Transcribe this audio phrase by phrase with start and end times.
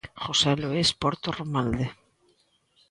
[0.23, 1.87] José Luís Porto Romalde.